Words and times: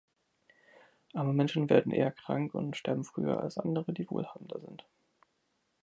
Arme 1.13 1.31
Menschen 1.31 1.69
werden 1.69 1.91
eher 1.91 2.09
krank 2.11 2.55
und 2.55 2.75
sterben 2.75 3.03
früher 3.03 3.39
als 3.39 3.59
andere, 3.59 3.93
die 3.93 4.09
wohlhabender 4.09 4.59
sind. 4.59 4.83